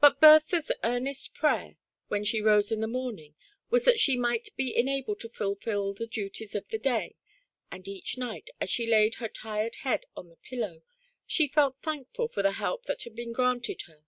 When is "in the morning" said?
2.70-3.34